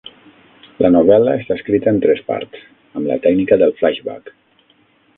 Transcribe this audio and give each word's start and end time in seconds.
La 0.85 0.89
novel·la 0.95 1.35
està 1.41 1.59
escrita 1.59 1.93
en 1.93 2.01
tres 2.07 2.23
parts, 2.33 2.65
amb 3.01 3.13
la 3.13 3.21
tècnica 3.29 3.63
del 3.65 3.79
flaixbac. 3.83 4.37